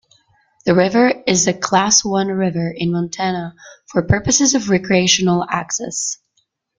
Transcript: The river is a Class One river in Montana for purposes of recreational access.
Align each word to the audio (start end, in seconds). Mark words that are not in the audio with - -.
The 0.65 0.73
river 0.73 1.11
is 1.27 1.45
a 1.45 1.53
Class 1.53 2.03
One 2.03 2.29
river 2.29 2.73
in 2.75 2.91
Montana 2.91 3.53
for 3.85 4.01
purposes 4.01 4.55
of 4.55 4.67
recreational 4.71 5.45
access. 5.47 6.17